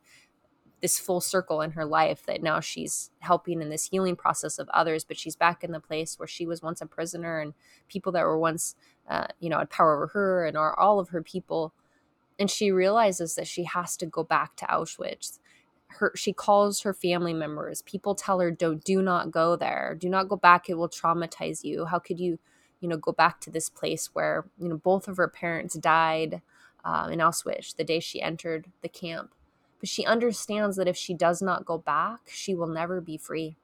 [0.81, 4.69] this full circle in her life that now she's helping in this healing process of
[4.71, 7.55] others but she's back in the place where she was once a prisoner and
[7.89, 8.75] people that were once
[9.09, 11.73] uh, you know had power over her and are all of her people.
[12.39, 15.39] And she realizes that she has to go back to auschwitz.
[15.87, 17.81] Her she calls her family members.
[17.83, 19.97] People tell her don't do not go there.
[19.99, 20.69] Do not go back.
[20.69, 21.87] It will traumatize you.
[21.87, 22.39] How could you
[22.81, 26.43] you know, go back to this place where, you know, both of her parents died
[26.85, 29.35] uh, in Auschwitz the day she entered the camp.
[29.81, 33.57] But she understands that if she does not go back, she will never be free.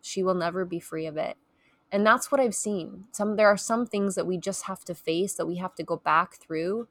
[0.00, 1.36] She will never be free of it.
[1.92, 3.04] And that's what I've seen.
[3.12, 5.82] Some there are some things that we just have to face that we have to
[5.82, 6.88] go back through.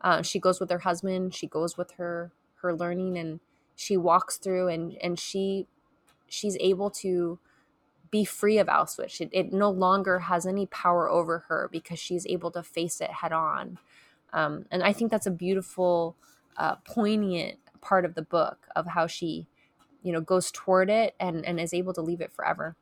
[0.00, 1.34] Uh, she goes with her husband.
[1.34, 3.40] She goes with her her learning, and
[3.74, 5.66] she walks through, and and she
[6.28, 7.38] she's able to
[8.10, 9.20] be free of Auschwitz.
[9.20, 13.10] It, it no longer has any power over her because she's able to face it
[13.10, 13.78] head on.
[14.34, 16.16] Um, and I think that's a beautiful,
[16.56, 19.48] uh, poignant part of the book of how she,
[20.02, 22.76] you know, goes toward it and, and is able to leave it forever.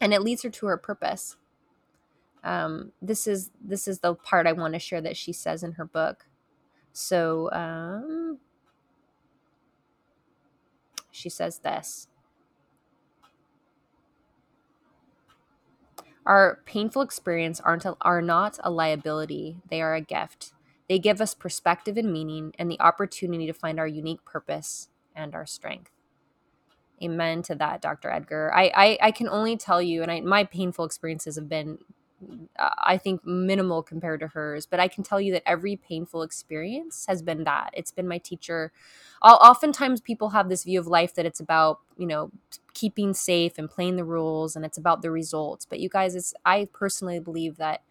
[0.00, 1.36] And it leads her to her purpose.
[2.44, 5.72] Um, this is this is the part I want to share that she says in
[5.72, 6.26] her book.
[6.92, 8.38] So um,
[11.10, 12.08] she says this.
[16.26, 20.53] Our painful experience aren't a, are not a liability, they are a gift.
[20.88, 25.34] They give us perspective and meaning and the opportunity to find our unique purpose and
[25.34, 25.90] our strength.
[27.02, 28.10] Amen to that, Dr.
[28.14, 28.52] Eger.
[28.54, 31.78] I, I, I can only tell you, and I, my painful experiences have been,
[32.58, 36.22] uh, I think, minimal compared to hers, but I can tell you that every painful
[36.22, 37.70] experience has been that.
[37.74, 38.72] It's been my teacher.
[39.22, 42.30] I'll, oftentimes, people have this view of life that it's about, you know,
[42.74, 46.34] keeping safe and playing the rules and it's about the results but you guys it's
[46.44, 47.82] i personally believe that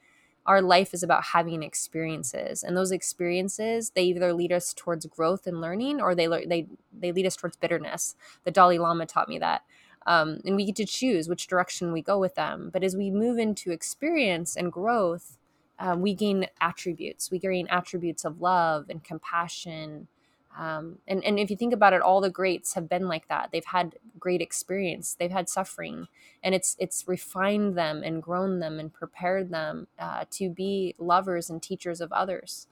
[0.46, 5.48] our life is about having experiences and those experiences they either lead us towards growth
[5.48, 8.16] and learning or they they they lead us towards bitterness.
[8.44, 9.64] The dalai lama taught me that.
[10.06, 12.70] Um, and we get to choose which direction we go with them.
[12.74, 15.38] But as we move into experience and growth
[15.80, 17.32] um, we gain attributes.
[17.32, 20.08] We gain attributes of love and compassion
[20.58, 23.50] Um, and, and if you think about it, all the greats have been like that.
[23.52, 25.16] They've had great experience.
[25.16, 26.08] They've had suffering,
[26.44, 31.50] and it's it's refined them and grown them and prepared them uh, to be lovers
[31.50, 32.68] and teachers of others.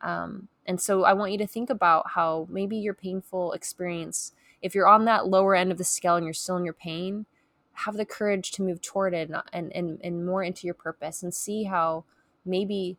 [0.00, 4.74] Um, and so I want you to think about how maybe your painful experience, if
[4.74, 7.26] you're on that lower end of the scale and you're still in your pain,
[7.72, 11.34] have the courage to move toward it and, and, and more into your purpose and
[11.34, 12.04] see how
[12.44, 12.96] maybe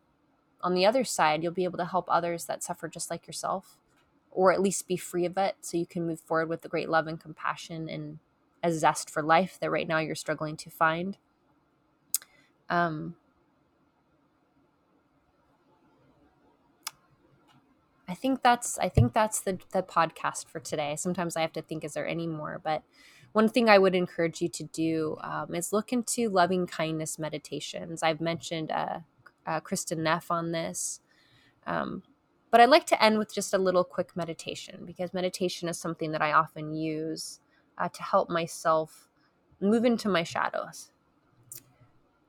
[0.60, 3.76] on the other side you'll be able to help others that suffer just like yourself
[4.30, 6.88] or at least be free of it so you can move forward with the great
[6.88, 8.18] love and compassion and
[8.62, 11.16] a zest for life that right now you're struggling to find
[12.68, 13.14] um,
[18.08, 20.96] I think that's I think that's the the podcast for today.
[20.96, 22.60] Sometimes I have to think, is there any more?
[22.62, 22.82] But
[23.32, 28.02] one thing I would encourage you to do um, is look into loving kindness meditations.
[28.02, 29.00] I've mentioned uh,
[29.46, 31.00] uh, Kristin Neff on this,
[31.66, 32.02] um,
[32.50, 36.12] but I'd like to end with just a little quick meditation because meditation is something
[36.12, 37.40] that I often use
[37.76, 39.08] uh, to help myself
[39.60, 40.90] move into my shadows.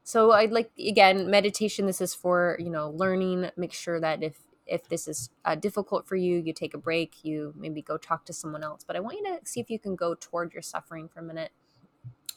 [0.04, 1.86] So I'd like again meditation.
[1.86, 3.50] This is for you know learning.
[3.56, 7.24] Make sure that if if this is uh, difficult for you, you take a break,
[7.24, 8.84] you maybe go talk to someone else.
[8.86, 11.24] But I want you to see if you can go toward your suffering for a
[11.24, 11.52] minute.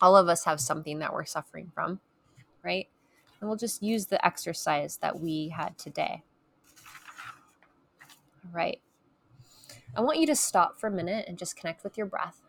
[0.01, 2.01] All of us have something that we're suffering from,
[2.63, 2.89] right?
[3.41, 6.23] And we'll just use the exercise that we had today.
[8.45, 8.81] All right.
[9.95, 12.41] I want you to stop for a minute and just connect with your breath.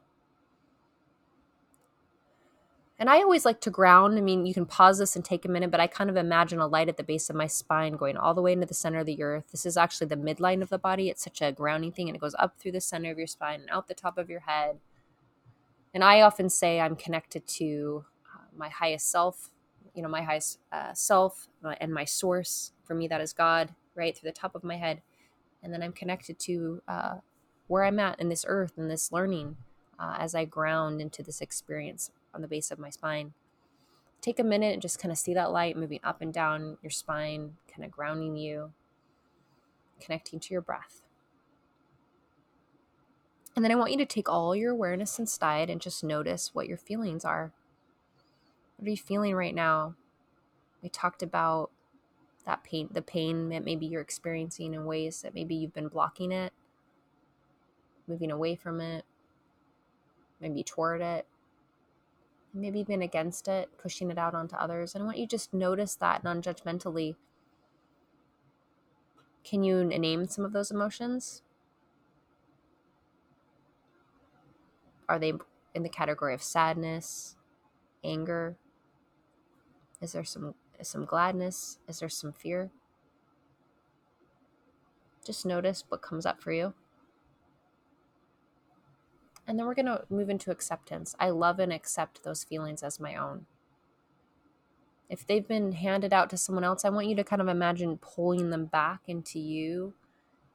[2.99, 4.17] And I always like to ground.
[4.17, 6.59] I mean, you can pause this and take a minute, but I kind of imagine
[6.59, 8.99] a light at the base of my spine going all the way into the center
[8.99, 9.45] of the earth.
[9.51, 11.09] This is actually the midline of the body.
[11.09, 13.61] It's such a grounding thing, and it goes up through the center of your spine
[13.61, 14.77] and out the top of your head.
[15.93, 19.49] And I often say I'm connected to uh, my highest self,
[19.93, 22.71] you know, my highest uh, self uh, and my source.
[22.85, 25.01] For me, that is God, right through the top of my head.
[25.63, 27.15] And then I'm connected to uh,
[27.67, 29.55] where I'm at in this earth and this learning
[29.97, 33.33] uh, as I ground into this experience on the base of my spine.
[34.21, 36.89] Take a minute and just kind of see that light moving up and down your
[36.89, 38.71] spine, kind of grounding you,
[39.99, 41.01] connecting to your breath.
[43.55, 46.67] And then I want you to take all your awareness inside and just notice what
[46.67, 47.51] your feelings are.
[48.77, 49.95] What are you feeling right now?
[50.81, 51.69] We talked about
[52.45, 56.31] that pain, the pain that maybe you're experiencing in ways that maybe you've been blocking
[56.31, 56.53] it,
[58.07, 59.05] moving away from it,
[60.41, 61.25] maybe toward it
[62.53, 64.93] maybe even against it, pushing it out onto others.
[64.93, 67.15] And I want you just notice that non judgmentally.
[69.43, 71.41] Can you name some of those emotions?
[75.09, 75.33] Are they
[75.73, 77.35] in the category of sadness,
[78.03, 78.55] anger?
[80.01, 81.77] Is there some some gladness?
[81.87, 82.71] Is there some fear?
[85.25, 86.73] Just notice what comes up for you.
[89.47, 91.15] And then we're going to move into acceptance.
[91.19, 93.45] I love and accept those feelings as my own.
[95.09, 97.97] If they've been handed out to someone else, I want you to kind of imagine
[97.97, 99.93] pulling them back into you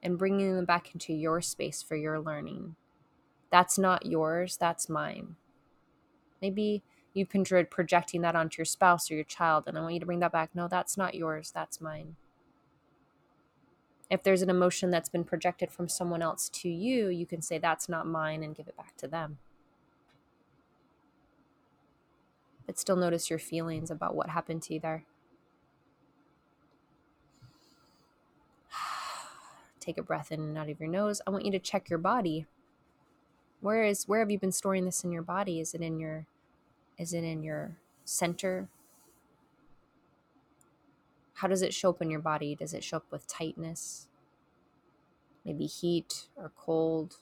[0.02, 2.76] and bringing them back into your space for your learning.
[3.50, 5.36] That's not yours, that's mine.
[6.40, 6.82] Maybe
[7.18, 10.06] you've been projecting that onto your spouse or your child, and I want you to
[10.06, 10.50] bring that back.
[10.54, 12.16] No, that's not yours, that's mine
[14.10, 17.58] if there's an emotion that's been projected from someone else to you, you can say,
[17.58, 19.38] That's not mine, and give it back to them.
[22.66, 25.04] But still notice your feelings about what happened to you there.
[29.80, 31.20] Take a breath in and out of your nose.
[31.26, 32.46] I want you to check your body.
[33.60, 35.60] Where is where have you been storing this in your body?
[35.60, 36.26] Is it in your
[36.98, 38.68] is it in your center?
[41.34, 42.54] How does it show up in your body?
[42.54, 44.08] Does it show up with tightness?
[45.44, 47.16] Maybe heat or cold?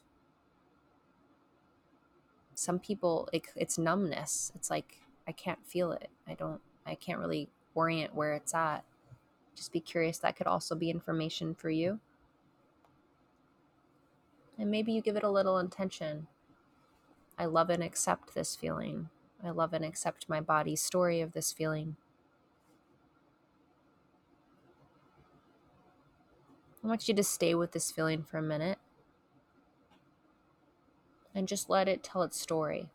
[2.55, 4.51] Some people, it, it's numbness.
[4.55, 6.09] It's like, I can't feel it.
[6.27, 8.85] I don't, I can't really orient where it's at.
[9.55, 10.19] Just be curious.
[10.19, 12.01] That could also be information for you.
[14.59, 16.27] And maybe you give it a little intention.
[17.39, 19.11] I love and accept this feeling.
[19.45, 21.97] I love and accept my body's story of this feeling.
[26.83, 28.79] I want you to stay with this feeling for a minute
[31.35, 32.89] and just let it tell its story.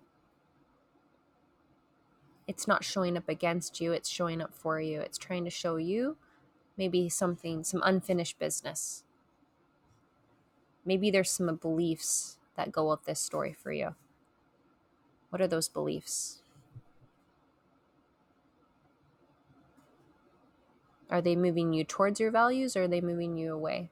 [2.48, 5.00] It's not showing up against you, it's showing up for you.
[5.02, 6.18] It's trying to show you
[6.78, 9.04] maybe something, some unfinished business.
[10.86, 13.96] Maybe there's some beliefs that go with this story for you.
[15.32, 16.40] What are those beliefs?
[21.10, 23.90] Are they moving you towards your values or are they moving you away?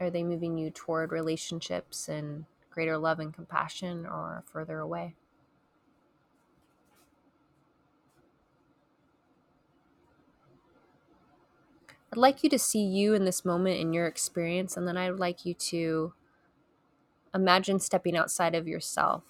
[0.00, 5.16] Are they moving you toward relationships and greater love and compassion or further away?
[12.12, 15.18] I'd like you to see you in this moment in your experience, and then I'd
[15.18, 16.14] like you to
[17.36, 19.24] imagine stepping outside of yourself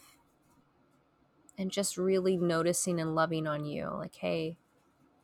[1.58, 3.90] and just really noticing and loving on you.
[3.92, 4.56] Like, hey,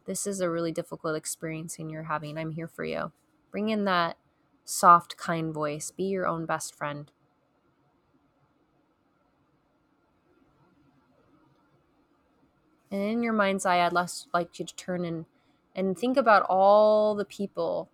[0.06, 2.36] this is a really difficult experience and you're having.
[2.36, 3.12] I'm here for you.
[3.50, 4.16] Bring in that
[4.64, 5.90] soft, kind voice.
[5.90, 7.10] Be your own best friend.
[12.90, 15.24] And in your mind's eye, I'd like you to turn and,
[15.74, 17.88] and think about all the people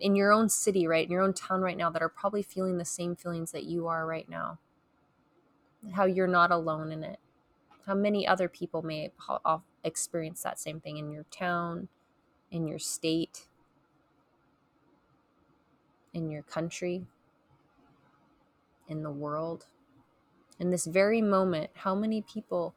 [0.00, 2.78] in your own city, right, in your own town right now that are probably feeling
[2.78, 4.58] the same feelings that you are right now.
[5.92, 7.18] How you're not alone in it.
[7.86, 9.10] How many other people may
[9.84, 11.88] experience that same thing in your town,
[12.50, 13.46] in your state,
[16.12, 17.06] in your country,
[18.88, 19.66] in the world.
[20.58, 22.74] In this very moment, how many people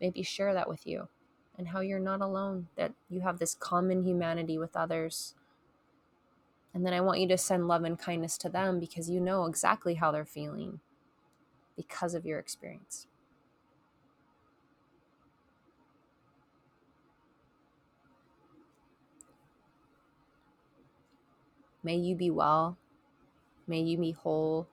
[0.00, 1.08] maybe share that with you?
[1.56, 5.34] And how you're not alone, that you have this common humanity with others
[6.76, 9.46] and then I want you to send love and kindness to them because you know
[9.46, 10.80] exactly how they're feeling
[11.74, 13.06] because of your experience.
[21.82, 22.76] May you be well.
[23.66, 24.68] May you be whole.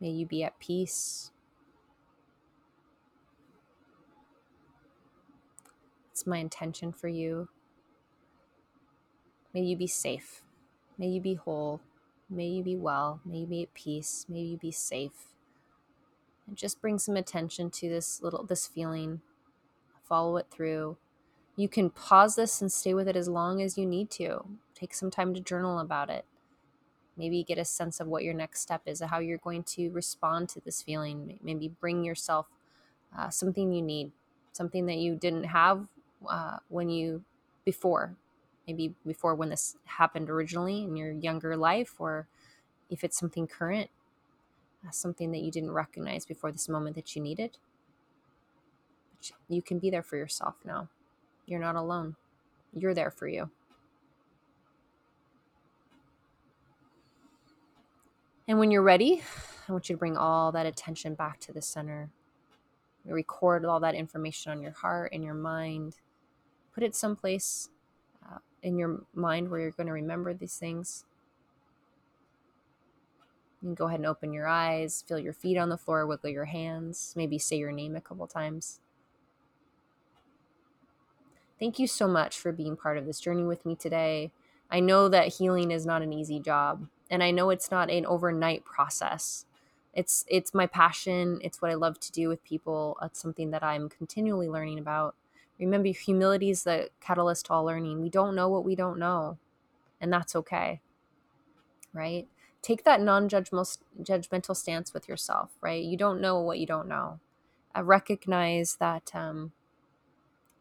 [0.00, 1.32] May you be at peace.
[6.12, 7.48] It's my intention for you
[9.58, 10.42] May you be safe.
[10.96, 11.80] May you be whole.
[12.30, 13.20] May you be well.
[13.24, 14.24] May you be at peace.
[14.28, 15.34] May you be safe.
[16.46, 19.20] And just bring some attention to this little this feeling.
[20.04, 20.96] Follow it through.
[21.56, 24.44] You can pause this and stay with it as long as you need to.
[24.76, 26.24] Take some time to journal about it.
[27.16, 30.50] Maybe get a sense of what your next step is, how you're going to respond
[30.50, 31.40] to this feeling.
[31.42, 32.46] Maybe bring yourself
[33.18, 34.12] uh, something you need,
[34.52, 35.88] something that you didn't have
[36.30, 37.24] uh, when you
[37.64, 38.14] before
[38.68, 42.28] maybe before when this happened originally in your younger life, or
[42.90, 43.88] if it's something current,
[44.86, 47.56] uh, something that you didn't recognize before this moment that you needed.
[49.48, 50.88] You can be there for yourself now.
[51.46, 52.14] You're not alone.
[52.76, 53.50] You're there for you.
[58.46, 59.22] And when you're ready,
[59.68, 62.10] I want you to bring all that attention back to the center.
[63.06, 65.96] Record all that information on your heart and your mind.
[66.74, 67.70] Put it someplace
[68.62, 71.04] in your mind where you're going to remember these things.
[73.60, 76.30] You can go ahead and open your eyes, feel your feet on the floor, wiggle
[76.30, 78.80] your hands, maybe say your name a couple times.
[81.58, 84.30] Thank you so much for being part of this journey with me today.
[84.70, 88.06] I know that healing is not an easy job, and I know it's not an
[88.06, 89.44] overnight process.
[89.92, 92.96] It's it's my passion, it's what I love to do with people.
[93.02, 95.16] It's something that I'm continually learning about.
[95.58, 98.00] Remember, humility is the catalyst to all learning.
[98.00, 99.38] We don't know what we don't know,
[100.00, 100.80] and that's okay.
[101.92, 102.28] Right?
[102.62, 105.82] Take that non judgmental stance with yourself, right?
[105.82, 107.20] You don't know what you don't know.
[107.74, 109.52] I recognize that um,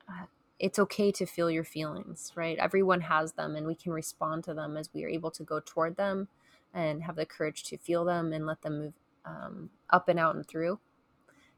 [0.09, 0.25] uh,
[0.59, 2.57] it's okay to feel your feelings, right?
[2.57, 5.59] Everyone has them, and we can respond to them as we are able to go
[5.59, 6.27] toward them
[6.73, 8.93] and have the courage to feel them and let them move
[9.25, 10.79] um, up and out and through.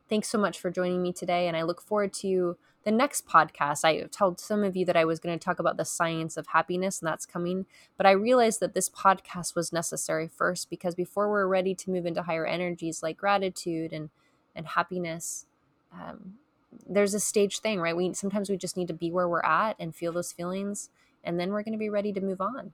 [0.10, 3.86] Thanks so much for joining me today, and I look forward to the next podcast.
[3.86, 6.47] I told some of you that I was going to talk about the science of
[6.47, 7.68] happiness, and that's coming.
[7.95, 12.07] But I realized that this podcast was necessary first because before we're ready to move
[12.07, 14.10] into higher energies like gratitude and
[14.55, 15.45] and happiness,
[15.93, 16.39] um,
[16.88, 17.95] there's a stage thing, right?
[17.95, 20.89] We sometimes we just need to be where we're at and feel those feelings,
[21.24, 22.74] and then we're going to be ready to move on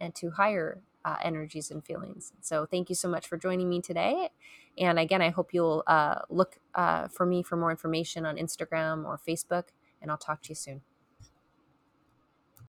[0.00, 2.32] and to higher uh, energies and feelings.
[2.40, 4.30] So thank you so much for joining me today.
[4.78, 9.04] And again, I hope you'll uh, look uh, for me for more information on Instagram
[9.04, 9.64] or Facebook,
[10.00, 10.82] and I'll talk to you soon.